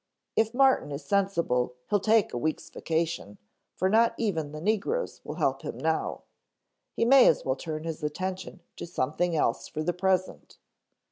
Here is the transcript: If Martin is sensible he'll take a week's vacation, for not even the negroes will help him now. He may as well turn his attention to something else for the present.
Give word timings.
If 0.35 0.55
Martin 0.55 0.91
is 0.91 1.05
sensible 1.05 1.75
he'll 1.91 1.99
take 1.99 2.33
a 2.33 2.37
week's 2.39 2.71
vacation, 2.71 3.37
for 3.75 3.87
not 3.87 4.15
even 4.17 4.51
the 4.51 4.59
negroes 4.59 5.21
will 5.23 5.35
help 5.35 5.61
him 5.61 5.77
now. 5.77 6.23
He 6.95 7.05
may 7.05 7.27
as 7.27 7.45
well 7.45 7.55
turn 7.55 7.83
his 7.83 8.01
attention 8.01 8.61
to 8.77 8.87
something 8.87 9.35
else 9.35 9.67
for 9.67 9.83
the 9.83 9.93
present. 9.93 10.57